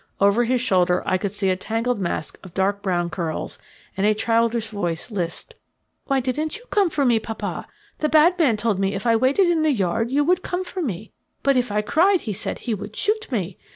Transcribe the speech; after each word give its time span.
Over 0.19 0.45
his 0.45 0.59
shoulder 0.61 1.03
I 1.05 1.19
could 1.19 1.31
see 1.31 1.51
a 1.51 1.55
tangled 1.55 1.99
mass 1.99 2.31
of 2.43 2.55
dark 2.55 2.81
brown 2.81 3.11
curls, 3.11 3.59
and 3.95 4.03
a 4.03 4.15
childish 4.15 4.69
voice 4.69 5.11
lisped: 5.11 5.53
"Why 6.07 6.19
didn't 6.19 6.57
you 6.57 6.65
come 6.71 6.89
for 6.89 7.05
me, 7.05 7.19
papa? 7.19 7.67
The 7.99 8.09
bad 8.09 8.39
man 8.39 8.57
told 8.57 8.79
me 8.79 8.95
if 8.95 9.05
I 9.05 9.15
waited 9.15 9.45
in 9.47 9.61
the 9.61 9.71
yard 9.71 10.09
you 10.09 10.23
would 10.23 10.41
come 10.41 10.63
for 10.65 10.81
me. 10.81 11.11
But 11.43 11.55
if 11.55 11.71
I 11.71 11.83
cried 11.83 12.21
he 12.21 12.33
said 12.33 12.57
he 12.65 12.73
would 12.73 12.95
shoot 12.95 13.31
me. 13.31 13.59